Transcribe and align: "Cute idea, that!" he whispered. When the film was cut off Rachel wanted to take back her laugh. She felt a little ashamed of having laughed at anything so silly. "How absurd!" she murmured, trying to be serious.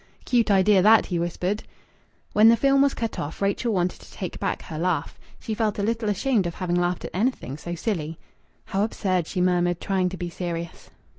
"Cute 0.25 0.49
idea, 0.49 0.81
that!" 0.81 1.05
he 1.05 1.19
whispered. 1.19 1.61
When 2.33 2.49
the 2.49 2.57
film 2.57 2.81
was 2.81 2.95
cut 2.95 3.19
off 3.19 3.39
Rachel 3.39 3.71
wanted 3.71 4.01
to 4.01 4.11
take 4.11 4.39
back 4.39 4.63
her 4.63 4.79
laugh. 4.79 5.19
She 5.39 5.53
felt 5.53 5.77
a 5.77 5.83
little 5.83 6.09
ashamed 6.09 6.47
of 6.47 6.55
having 6.55 6.75
laughed 6.77 7.05
at 7.05 7.11
anything 7.13 7.55
so 7.55 7.75
silly. 7.75 8.17
"How 8.65 8.83
absurd!" 8.83 9.27
she 9.27 9.41
murmured, 9.41 9.79
trying 9.79 10.09
to 10.09 10.17
be 10.17 10.31
serious. 10.31 10.89